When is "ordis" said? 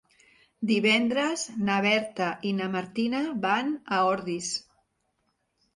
4.17-4.51